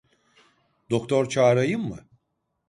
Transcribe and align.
Doktor 0.89 1.29
çağırayım 1.29 1.81
mı? 1.87 2.05